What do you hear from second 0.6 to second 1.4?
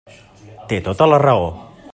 Té tota la